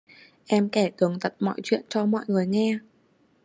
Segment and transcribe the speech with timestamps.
[0.47, 2.79] Em kể tường tận mọi chuyện cho mọi người nghe